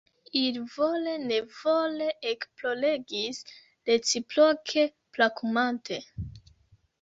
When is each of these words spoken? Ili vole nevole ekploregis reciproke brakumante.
Ili 0.39 0.61
vole 0.75 1.11
nevole 1.31 2.07
ekploregis 2.29 3.43
reciproke 3.91 4.87
brakumante. 5.13 6.01